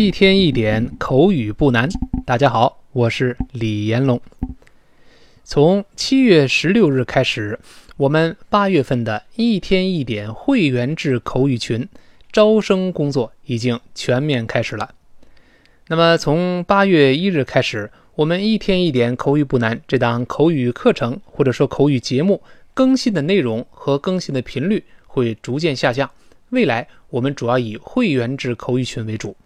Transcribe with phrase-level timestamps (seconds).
[0.00, 1.86] 一天一点口语不难。
[2.24, 4.18] 大家好，我是李延龙。
[5.44, 7.60] 从七月十六日开始，
[7.98, 11.86] 我们八月份的一天一点会员制口语群
[12.32, 14.94] 招生工作已经全面开始了。
[15.88, 26.10] 那么从八月一日开始，我们一天一点口语不难这档口语课程或者说口语节目更新的内容和更新的频率会逐渐下降。
[26.48, 29.36] 未来我们主要以会员制口语群为主。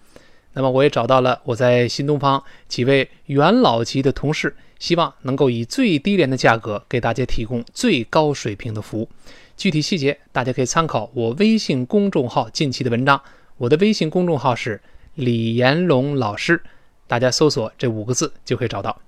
[0.54, 9.08] 那么我也找到了我在新东方几位元老级的同事，希望能够以最低廉的价格给大家提供最高水平的服务。
[9.56, 13.20] 具体细节大家可以参考我微信公众号近期的文章。
[13.56, 14.80] 我的微信公众号是
[15.14, 16.62] 李延龙老师，
[17.06, 19.00] 大家搜索这五个字就可以找到。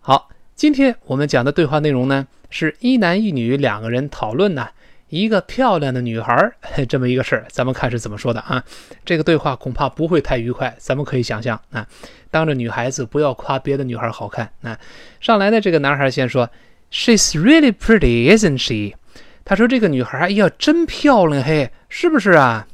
[0.00, 4.68] 好，今天我们讲的对话内容呢，是一男一女两个人讨论呢。
[5.08, 6.56] 一个漂亮的女孩儿，
[6.88, 8.62] 这么一个事儿，咱们看是怎么说的啊？
[9.04, 11.86] 这个对话恐怕不会太愉快，咱们可以想象啊。
[12.30, 14.78] 当着女孩子不要夸别的女孩好看啊。
[15.20, 16.50] 上来的这个男孩先说
[16.90, 18.96] ：“She's really pretty, isn't she？”
[19.44, 22.66] 他说：“这个女孩，哎呀，真漂亮，嘿，是不是啊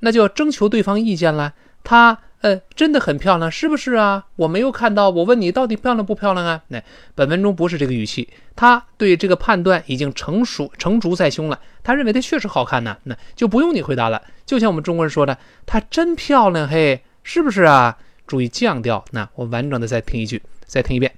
[0.00, 1.52] 那就要征求对方意见了。
[1.82, 4.24] 她呃真的很漂亮，是不是啊？
[4.36, 6.62] 我没有看到，我问你到底漂亮不漂亮啊？
[6.68, 6.80] 那
[7.16, 8.28] 本文中不是这个语气。
[8.54, 14.22] 他对这个判断已经成熟成竹在胸了，他认为她确实好看呢，那就不用你回答了。
[14.46, 15.36] 就像我们中国人说的，
[15.66, 17.98] 她真漂亮，嘿，是不是啊？
[18.26, 19.04] 注意降调。
[19.12, 21.14] 那我完整的再听一句，再听一遍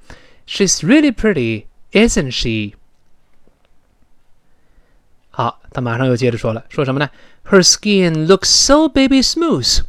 [0.46, 2.76] ，She's really pretty, isn't she？
[5.30, 7.10] 好，他马上又接着说了，说什么呢
[7.48, 9.82] ？Her skin looks so baby smooth。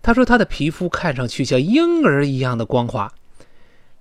[0.00, 3.12] 他说她的皮肤看上去像婴儿一样的光滑。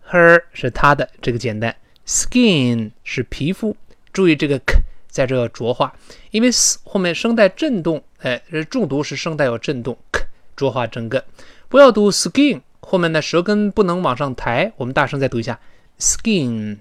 [0.10, 1.76] Her 是她的这个简单。
[2.06, 3.78] Skin 是皮肤，
[4.12, 5.96] 注意这个 k 在这要浊化，
[6.32, 11.24] 因为 s 后面声带震动，哎，重读是声带有震动，k 浊化整个，
[11.72, 15.58] 不要读 skin，后面的舌根不能往上抬，我们大声再读一下
[15.98, 16.72] ，skin，skin，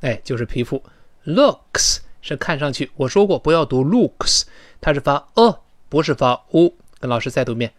[0.00, 0.82] 哎，就是皮肤
[1.24, 4.42] ，looks 是看上去，我说过不要读 looks，
[4.80, 7.72] 它是发 a，不是发 u，跟老师再读一遍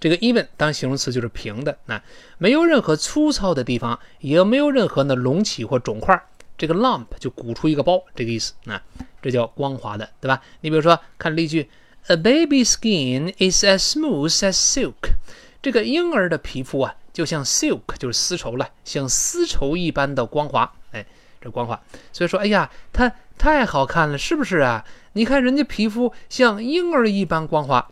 [0.00, 2.02] 这个 even 当形容词就是平的，那
[2.38, 6.18] 没有任何粗糙的地方，也没有任何的隆起或肿块。
[6.56, 8.80] 这个 lump 就鼓出一个包，这个意思，那
[9.20, 10.40] 这叫光滑的，对吧？
[10.60, 11.68] 你比如说看例句
[12.08, 15.14] ，A baby's skin is as smooth as silk。
[15.60, 20.72] 这个婴儿的皮肤啊，就像 silk 就是丝绸了，像丝绸一般的光滑。
[20.90, 21.06] 哎，
[21.40, 21.80] 这光滑。
[22.12, 24.84] 所以说，哎呀，她太好看了，是不是啊？
[25.14, 27.90] 你看人家皮肤像婴儿一般光滑。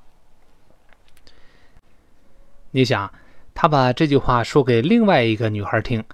[2.72, 3.12] 你想，
[3.52, 6.04] 他把这句话说给另外一个女孩听，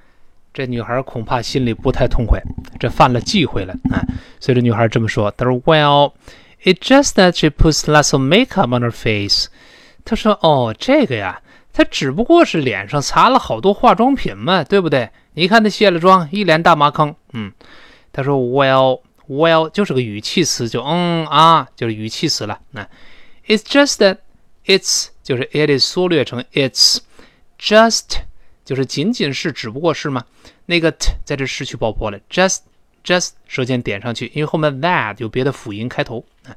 [0.56, 2.42] 这女孩恐怕心里不太痛快，
[2.80, 4.00] 这犯了忌讳了啊。
[4.40, 6.14] 所以这女孩这么说：“她说：“Well,
[6.64, 9.48] it just that she puts lots of makeup on her face。
[10.06, 11.42] 她说：“哦，这个呀，
[11.74, 15.10] 她只不过是脸上擦了好多化妆品嘛，对不对？
[15.34, 17.52] 你看她卸了妆，一脸大麻坑。”嗯，
[18.10, 22.60] 她说：“Well，well，就是个语气词，就嗯啊，就是语气词了。
[22.70, 22.88] 那
[23.46, 24.16] It's just that
[24.64, 27.00] it's 就是 it is 缩略成 it's
[27.60, 28.20] just
[28.66, 30.22] 就是仅仅是只不过是吗，
[30.66, 32.58] 那个 t 在这失去爆破了，just。”
[33.06, 36.50] just 舌尖点上去，因为后面 that 有别的辅音开头啊。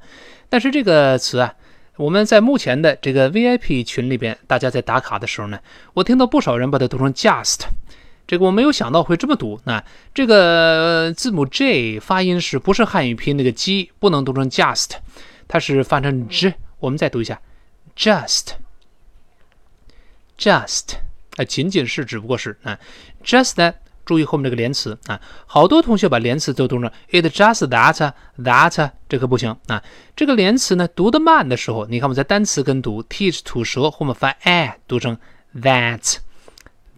[0.49, 1.53] 但是这个词啊，
[1.95, 5.59] 我们在目前的这个 VIP 群里边，大家在打卡的时候呢，
[5.93, 7.67] 我听到不少人把它读成 just。
[8.25, 9.61] 这个我没有想到会这么读。
[9.65, 14.93] 那这个字母 J 发音是不是汉语拼那个 G 不能读成 just，
[15.47, 16.55] 它是发成 j。
[16.79, 17.39] 我们再读一下
[17.95, 18.55] ，just，just
[21.39, 22.77] 啊，仅仅是，只不过是啊
[23.23, 23.75] ，just that。
[24.05, 29.83] 注意后面这个连词啊，好多同学把连词都读成 it just that that，这可不行啊。
[30.15, 35.15] 这个连词呢，读得慢的时候，你看我们在单词跟读，teach 吐舌后面发 a，读成
[35.61, 36.15] that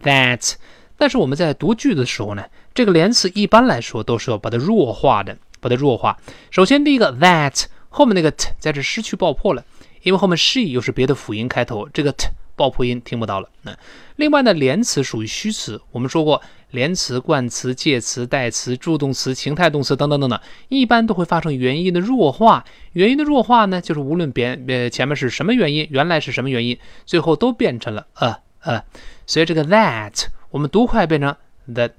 [0.02, 0.54] that。
[0.96, 6.16] 但是我们在读句子的时候呢，这个连词一般来说都是要把它弱化的，把它弱化。
[6.50, 9.62] 首先第一个 that 后面那个 t 在这失去爆破了，
[10.00, 13.48] 因为后面 she 又是别的辅音开头，这个 t 爆破音听不到了。
[13.62, 13.76] 那
[14.16, 16.42] 另外呢，连词属于虚词，我们说过。
[16.72, 20.40] 连词、冠词、介词、代词、助动词、情态动词等等等等，
[20.70, 22.64] 一般都会发生元音的弱化。
[22.94, 28.82] 元音的弱化呢，就是无论别呃前面是什么元音，原来是什么元音，最后都变成了呃呃。
[29.26, 31.36] 所以这个 that 我们读快变成
[31.68, 31.90] that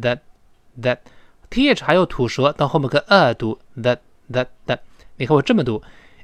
[0.00, 0.18] that
[0.82, 3.98] that，th 还有吐舌，到后面跟呃读 that
[4.32, 4.80] that that。
[5.18, 5.80] 你看我这么读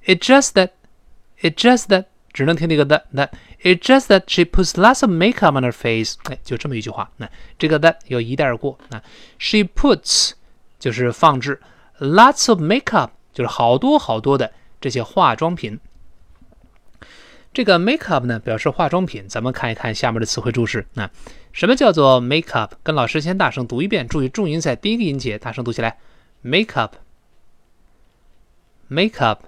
[0.07, 2.07] ，it just that，it just that。
[2.37, 3.27] 只能听那个的那
[3.63, 6.17] ，It's just that she puts lots of makeup on her face。
[6.25, 7.11] 哎，就这么一句话。
[7.17, 7.27] 那
[7.59, 8.79] 这个的要一带而过。
[8.91, 9.03] 那
[9.39, 10.33] she puts
[10.79, 11.63] 就是放置
[11.99, 14.53] ，lots of makeup 就是好多好多的
[14.83, 15.81] 这些化妆品。
[17.55, 19.27] 这个 makeup 呢表示化妆品。
[19.27, 20.87] 咱们看一看下面的词汇注释。
[20.93, 21.11] 那
[21.53, 22.73] 什么叫做 makeup？
[22.83, 25.97] 跟老师先大声读一遍，注意重音在第一个音节，大声读起来。
[26.45, 29.39] makeup，makeup，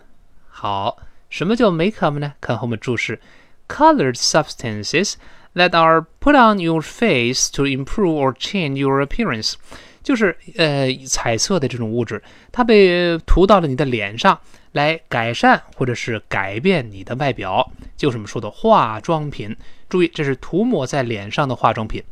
[0.48, 1.00] 好。
[1.28, 2.34] 什么叫 makeup 呢？
[2.40, 3.20] 看后面注释
[3.68, 5.14] ：colored substances
[5.54, 9.54] that are put on your face to improve or change your appearance，
[10.02, 14.38] 就是呃彩色的这种物质，它被涂到了你的脸上，
[14.72, 19.56] 来改善或者是改变你的外表，就是我们说的化妆品。
[19.88, 22.02] 注意，这是涂抹在脸上的化妆品。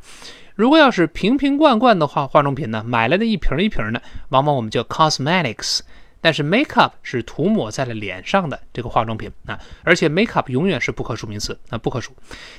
[0.54, 5.80] 如果要是瓶瓶罐罐的化化妆品呢，买来的一瓶一瓶的，往往我们叫 cosmetics。
[6.26, 12.10] 但是 makeup 是涂抹在了脸上的这个化妆品啊，而且 makeup 永远是不可数名词啊，不可数。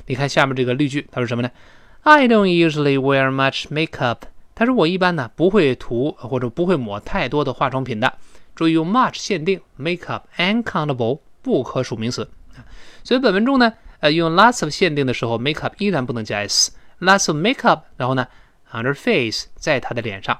[0.05, 1.51] 你看下面这个例句，他说什么呢
[2.03, 4.19] ？I don't usually wear much makeup。
[4.55, 8.13] 他说我一般呢不会涂或者不会抹太多的化妆品的。
[8.55, 12.31] 注意用 much 限定，makeup uncountable 不可数名词。
[13.03, 18.25] 所以本文中呢，呃，用 lots of 限定的时候，makeup 依然不能加 s，lots of makeup，然后呢
[18.71, 20.39] ，on her face 在她的脸上。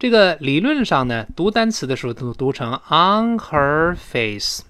[0.00, 4.62] 这个理论上呢，读单词的时候都读成 on her face，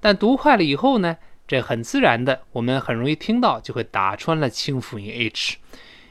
[0.00, 5.58] 但读快了以后呢，这很自然的，我们很容易听到就会打穿了清辅音 h，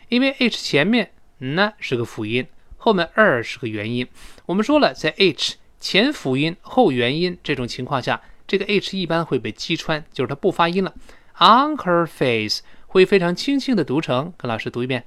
[0.08, 2.48] 因为 h 前面呢是个辅音，
[2.78, 4.08] 后面 er 是个元音。
[4.46, 10.94] 我们说了，在 h 前辅音后元音这种情况下，这个 h 一般会被击穿，就是它不发音了。
[11.36, 15.04] on her face 会非常轻轻的读成，跟老师读一遍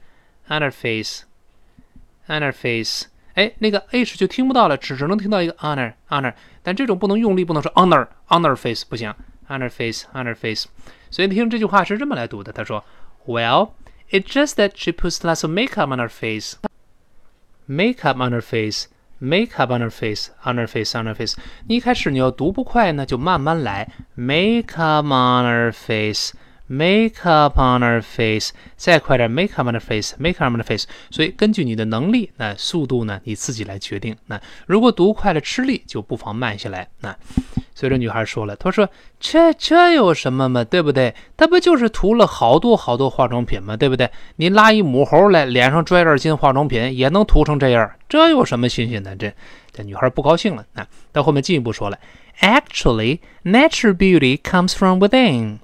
[0.49, 3.06] ，on her face，on her face。
[3.36, 9.13] 哎，那个 h 就听不到了，只只能听到一个 honor honor，但这种不能用力，不能说 honor honor face 不行，
[9.48, 10.66] honor face honor face。
[11.10, 12.84] 所以你听这句话是这么来读的，他说，
[13.25, 13.72] Well,
[14.10, 16.54] it's just that she puts lots of makeup on her face.
[17.68, 18.86] Makeup on her face,
[19.20, 21.36] makeup on her face, on her face, on her face。
[21.68, 23.88] 你一开始你要读不快呢，就慢慢来，
[24.18, 26.34] makeup on her face。
[26.66, 30.87] Makeup on her face，再快点，Makeup on her face，Makeup on her face。
[31.11, 34.16] 所以根据你的能力，那速度呢，你自己来决定。
[34.26, 36.88] 那如果读快了吃力，就不妨慢下来。
[37.00, 37.14] 那
[37.75, 38.88] 所以这女孩说了，她说
[39.21, 41.14] 这这有什么嘛，对不对？
[41.37, 43.76] 她不就是涂了好多好多化妆品吗？
[43.76, 44.11] 对不对？
[44.37, 49.14] 你拉一母猴来，脸上拽点金化妆品，也能涂成这样，这有什么新鲜的？
[49.16, 49.30] 这
[49.71, 50.64] 这女孩不高兴了。
[50.73, 51.99] 那到后面进一步说了
[52.40, 55.59] ，Actually，natural beauty comes from within。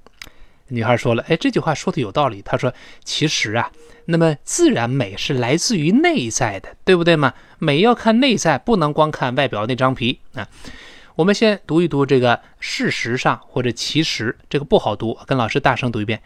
[0.70, 2.72] 女孩说了：“哎，这句话说的有道理。”她说
[3.04, 3.70] ：“其实啊，
[4.06, 7.34] 那么自然美是来自于内在的，对不对嘛？
[7.58, 10.48] 美要看内在，不能光看外表那张皮啊。”
[11.16, 16.22] 我们先读一读这个事实上或者其实，这个不好读，跟老师大声读一遍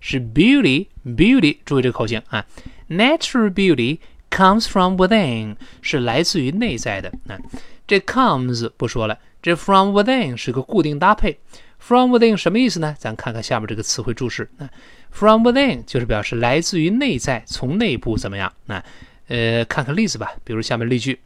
[0.00, 2.44] 是 beauty，beauty，注意这个口型啊。
[2.88, 3.98] Natural beauty
[4.30, 7.12] comes from within 是来自于内在的。
[7.24, 7.38] 那
[7.86, 11.38] 这 comes 不说了，这 from within 是个固定搭配。
[11.78, 12.94] from within 什么意思呢？
[12.98, 14.48] 咱看看下面这个词汇注释。
[14.58, 14.68] 那
[15.10, 18.52] from within 就是表示来自于内在，从内部怎么样？
[18.66, 18.84] 那
[19.28, 21.20] 呃，看看例子吧，比如下面例句。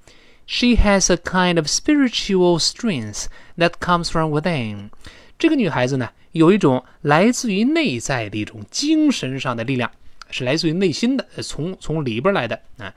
[0.47, 4.91] She has a kind of spiritual strength that comes from within。
[5.39, 9.91] 这个女孩子呢，有一种来自于内在的一种精神上的力量，
[10.31, 12.93] 是来自于内心的，从从里边来的啊。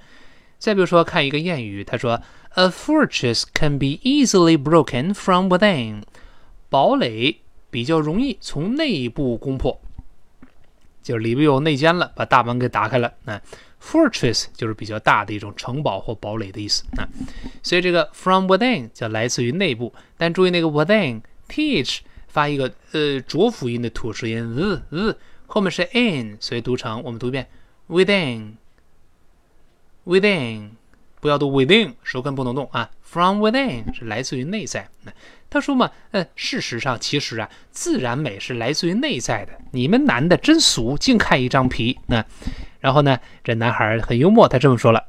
[0.58, 2.22] 再比如说，看一个谚语，他说
[2.56, 6.04] ：“A fortress can be easily broken from within。”
[6.70, 9.80] 堡垒比较容易从内部攻破，
[11.02, 13.42] 就是里边有内奸了，把大门给打开了那。
[13.80, 17.08] Fortress 就是比较大的一种城堡或堡垒的意思啊，
[17.62, 27.48] 所以这个 from within 叫来自于内部，但注意那个 within th 发一个呃浊辅音的吐舌音 z z，后面是 in，所以读成我们读一遍
[27.88, 28.54] within
[30.08, 30.70] within，
[31.20, 32.90] 不要读 within，舌根不能动啊。
[33.04, 34.90] From within 是来自于内在。
[35.50, 39.54] 他说嘛，呃，事实上其实啊，自然美是来自于内在的。
[39.72, 42.26] 你们男的真俗，净看一张皮那。
[42.80, 45.06] 然后呢，这男孩很幽默，他这么说了：“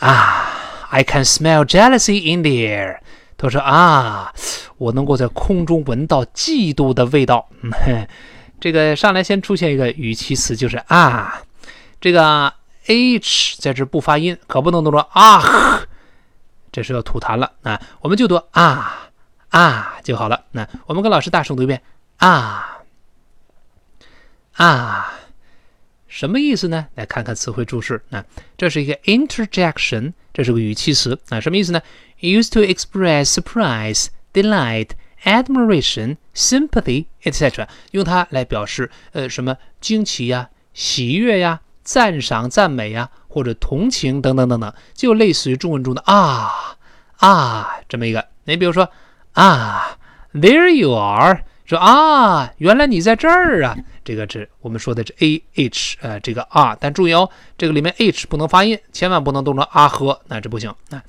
[0.00, 2.98] 啊，I can smell jealousy in the air。”
[3.36, 4.32] 他说：“啊，
[4.76, 7.48] 我能够在空中闻到嫉妒的味道。
[8.60, 11.42] ”这个上来先出现一个语气词，就是啊，
[12.00, 12.52] 这个
[12.86, 15.86] h 在这不发音，可不能读成啊，
[16.72, 17.80] 这是要吐痰了啊。
[18.00, 19.10] 我们就读啊
[19.50, 20.44] 啊就好了。
[20.52, 21.82] 那我们跟老师大声读一遍
[22.18, 22.82] 啊
[24.52, 25.10] 啊。
[26.06, 26.86] 什么意思呢？
[26.94, 28.00] 来看看词汇注释。
[28.10, 28.24] 那
[28.56, 31.18] 这是一个 interjection，这是个语气词。
[31.30, 31.82] 啊，什么意思呢
[32.20, 34.90] ？Used to express surprise, delight,
[35.24, 37.66] admiration, sympathy, etc.
[37.90, 46.76] 用它来表示呃什么惊奇呀、喜悦呀、赞赏、赞美呀，或者同情等等等等，就类似于中文中的啊
[47.18, 48.26] 啊这么一个。
[48.44, 48.88] 你比如说
[49.34, 49.96] 啊
[50.32, 51.44] ，There you are。
[51.66, 53.74] 说啊，原来你在这儿啊！
[54.04, 57.26] 这个是我们说的是 a h 呃，这个啊，但注意哦，
[57.56, 61.02] 这个里面 h 不能发音，千万不能读成啊呵，那这不行啊。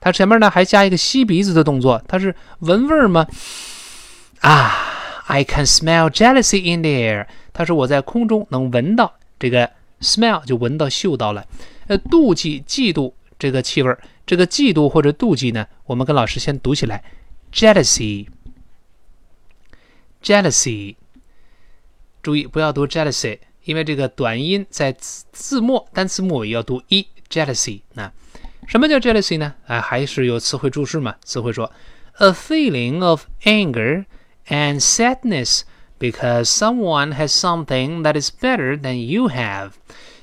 [0.00, 3.24] 它前面呢还加一个吸鼻子的动作，它是闻味儿吗？
[4.40, 4.72] 啊
[5.28, 7.26] ，I can smell jealousy in the air。
[7.52, 9.70] 他说我在空中能闻到这个
[10.00, 11.46] smell 就闻到嗅到了，
[11.86, 17.04] 呃，妒忌、嫉妒这个气味儿，这个嫉妒或者妒忌呢，我们跟老师先读起来
[17.52, 18.26] ，jealousy。
[20.22, 20.96] Jealousy，
[22.22, 27.80] 注意不要读 jealousy，因为这个短音在字字末单词末尾要读一 jealousy。
[27.94, 28.12] 那
[28.66, 29.54] 什么叫 jealousy 呢？
[29.66, 31.16] 啊，还是有词汇注释嘛？
[31.24, 31.72] 词汇说
[32.18, 34.04] ，a feeling of anger
[34.48, 35.62] and sadness
[36.00, 39.70] because someone has something that is better than you have，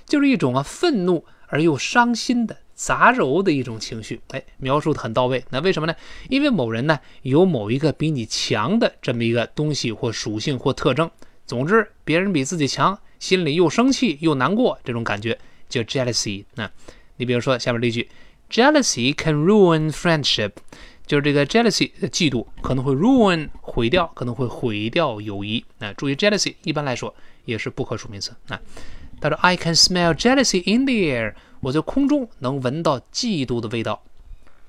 [0.05, 2.57] 就是一种啊愤怒而又伤心的。
[2.75, 5.43] 杂糅的一种情绪，哎，描述的很到位。
[5.49, 5.95] 那为什么呢？
[6.29, 11.09] 因为某人呢有某一个比你强的这么一个东西或属性或特征。
[11.47, 15.35] 总之，别人比自己强，心里又生气又难过，这种感觉
[15.67, 16.45] 叫 jealousy。
[16.53, 16.69] 那
[17.15, 18.07] 你比如说下面这句
[18.51, 20.51] ，jealousy can ruin friendship，
[21.07, 25.65] 就是这个 jealousy 的嫉妒可能会 ruin 毁掉，可能会毁掉友谊。
[25.79, 28.31] 那注意 jealousy 一般来说也是不可数名词。
[28.47, 28.59] 那
[29.19, 31.33] 他说，I can smell jealousy in the air。
[31.61, 34.03] 我在空中能闻到嫉妒的味道，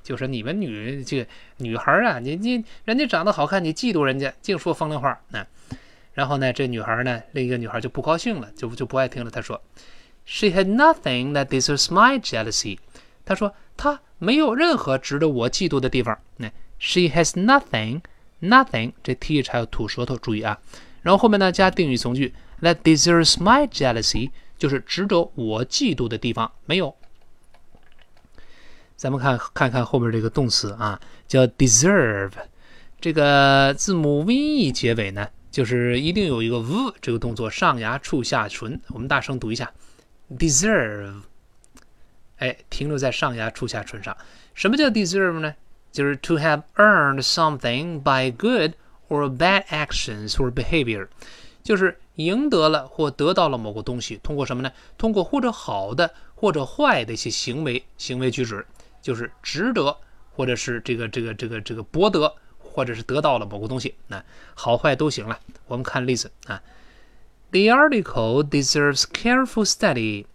[0.02, 1.26] 就是你们女这个
[1.58, 5.20] 女孩啊，你你人家长得好看，你嫉妒人家，净说风凉话。
[5.28, 5.46] 那
[6.14, 9.30] 然后呢，这女孩呢，另一个女孩就不高兴了，就就不爱听了。
[9.30, 9.60] 她说
[10.24, 12.78] ：“She had nothing that deserves my jealousy。”
[13.26, 16.18] 她说她没有任何值得我嫉妒的地方。
[16.36, 18.02] 那 She has nothing,
[18.40, 20.58] nothing，这 th 还要吐舌头，注意啊。
[21.02, 26.94] 然后后面呢加定语从句，that deserves my jealousy，就是值得我嫉妒的地方没有。
[28.96, 32.32] 咱们看看看后面这个动词啊，叫 deserve，
[33.00, 38.80] 这个字母 v 结尾呢，就是一定有一个 v 这个动作，上牙触下唇。
[38.88, 39.72] 我们大声读一下
[40.36, 41.22] ，deserve，
[42.38, 44.16] 哎，停留在上牙触下唇上。
[44.54, 45.54] 什么叫 deserve 呢？
[45.92, 48.74] 就是 to have earned something by good
[49.08, 51.08] or bad actions or behavior，
[51.62, 54.72] 就是赢得了或得到了某个东西，通过什么呢？
[54.96, 58.66] 通过或者好的或者坏的一些行为、行为举止。
[59.00, 59.96] 就是值得，
[60.34, 64.22] 或者是这个这个这个这个博得，或者是得到了某个东西，那
[64.54, 65.38] 好坏都行了。
[65.66, 66.60] 我们看例子啊
[67.52, 70.26] ，The article deserves careful study。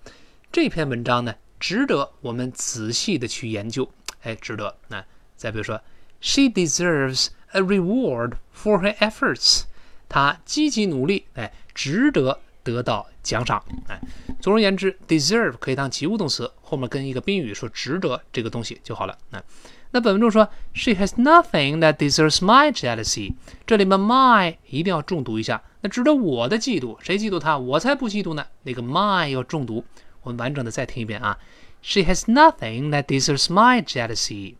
[0.49, 3.89] 这篇文章呢，值得我们仔细的去研究。
[4.23, 4.75] 哎，值得。
[4.89, 5.01] 那
[5.37, 5.79] 再比如说
[6.19, 9.61] ，She deserves a reward for her efforts。
[10.09, 12.41] 她积极努力，哎，值得。
[12.65, 13.99] 得到奖赏，哎，
[14.39, 19.17] 总而言之，deserve 可以当及物动词，后面跟一个宾语说值得这个东西就好了。
[19.31, 19.43] 那
[19.91, 23.33] 那本文中说，She has nothing that deserves my jealousy。
[23.67, 27.57] 这里面 my 一定要重读一下，那值得我的嫉妒，谁嫉妒她？
[27.57, 28.45] 我才不嫉妒呢。
[28.63, 29.83] 那个 my 要重读，
[30.22, 31.38] 我们完整的再听一遍啊。
[31.80, 34.56] She has nothing that deserves my jealousy。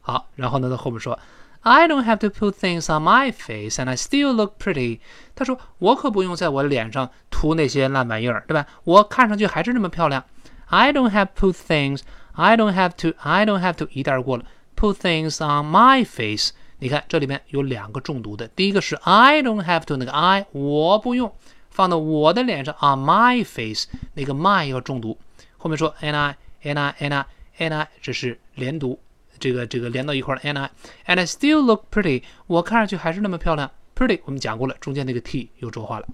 [0.00, 1.18] 好，然后呢，在后面说。
[1.66, 5.00] I don't have to put things on my face and I still look pretty。
[5.34, 8.66] 他说我可不用在我脸上涂那些烂玩意儿，对吧？
[8.84, 10.22] 我看上去还是那么漂亮。
[10.66, 12.02] I don't have put things.
[12.32, 13.16] I don't have to.
[13.18, 14.44] I don't have to 一带而过了。
[14.76, 16.50] Put things on my face。
[16.80, 21.34] 你看这里面有两个重读的，第一个是 I don't have to 那个 I 我不用
[21.69, 25.17] 放到我的脸上 on my face 那个 my 要重读。
[25.57, 27.25] 后面说 n i n i n i
[27.57, 28.99] n i，这是连读。
[29.39, 30.69] 这个这个连到一块儿，and I
[31.05, 33.71] and I still look pretty，我看上去还是那么漂亮。
[33.95, 36.07] Pretty 我们讲过了，中间那个 t 又浊化了。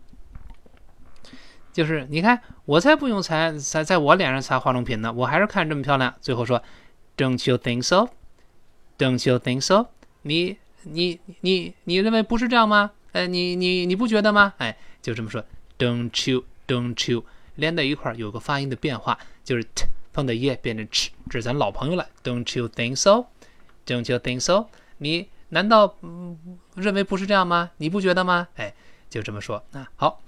[1.74, 6.13] 就是你看，我才不用擦在在我脸上擦化妆品呢，我还是看这么漂亮。
[6.22, 6.62] 最后说
[7.18, 9.88] ，Don't you think so？Don't you think so？
[10.22, 12.91] 你你你你认为不是这样吗？
[13.12, 14.54] 哎，你你你不觉得吗？
[14.58, 15.46] 哎，就这么说
[15.78, 17.24] ，Don't you？Don't you？
[17.58, 19.86] 连在一块儿有个发音的变化，就是 t。
[20.12, 22.08] 碰的 e 变成 ch，这是咱老朋友了。
[22.24, 23.28] Don't you think so?
[23.86, 24.65] Don't you think so?
[24.98, 26.39] 你难道嗯
[26.74, 27.70] 认为不是这样吗？
[27.78, 28.48] 你不觉得吗？
[28.56, 28.74] 哎，
[29.12, 29.63] 就这么说。
[29.74, 30.24] 那好，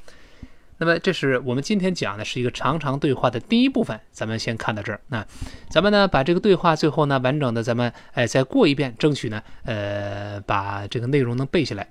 [0.78, 5.02] 那么这是我们今天讲的是一个长长对话的第一部分，咱们先看到这儿。
[5.08, 5.26] 那
[5.72, 11.88] 咱们呢，把这个对话最后呢完整的咱们哎再过一遍，争取呢呃把这个内容能背下来。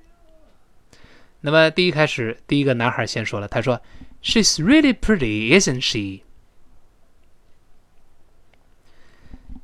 [1.40, 3.81] 那么第一开始，第一个男孩先说了，他说
[4.22, 6.22] ：“She's really pretty, isn't she？”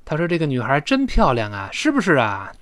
[0.05, 2.53] 他说：“这个女孩真漂亮啊，是不是啊？”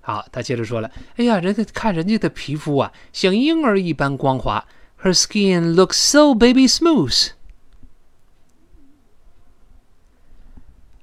[0.00, 4.66] 好，他接着说了：“哎呀，人家看人家的皮肤啊，像婴儿一般光滑。
[5.02, 7.30] Her skin looks so baby smooth。”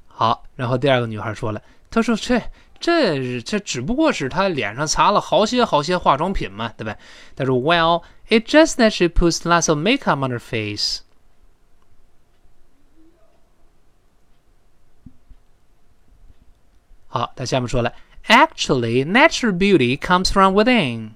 [0.08, 2.42] 好，然后第二个女孩说了：“她说这
[2.82, 6.98] 这这只不过是她脸上擦了好些好些化妆品嘛，对吧？”
[7.38, 11.02] 她说，Well, it just that she puts lots of makeup on her face。”
[17.14, 17.94] 好，他下面说了
[18.28, 21.12] ，Actually, natural beauty comes from within。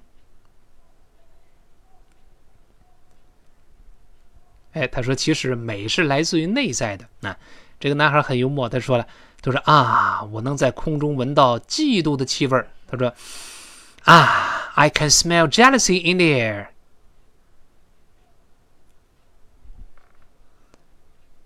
[4.72, 7.08] 哎，他说其实美是来自于内在的。
[7.20, 7.34] 那
[7.80, 9.08] 这个男孩很幽默，他说了，
[9.46, 13.14] 他说啊，我能在空中闻到嫉妒的气味他说
[14.02, 16.66] 啊，I can smell jealousy in the air。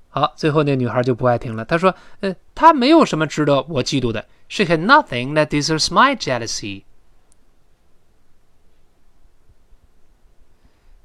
[0.08, 1.62] 好，最后那女孩就不爱听了。
[1.64, 6.84] 她说：“呃，她没有什么值得我嫉妒的。” She had nothing that deserves my jealousy.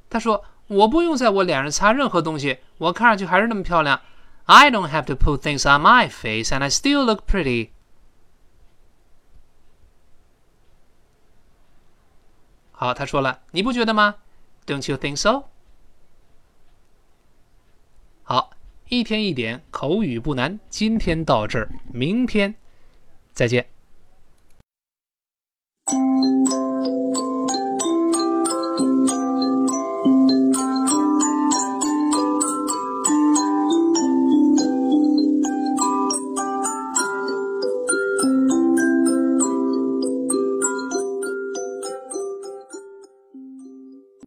[0.09, 3.99] 她说：“我不用在我脸上擦任何东西，我看上去还是那么漂亮。
[4.46, 7.70] I don't have to put things on my face, and I still look pretty.”
[12.72, 14.16] 好，他说了，你不觉得吗？
[14.66, 15.44] Don't you think so？
[18.22, 18.50] 好，
[18.88, 22.54] 一天一点口语不难，今天到这儿，明天。
[23.32, 23.68] 再见。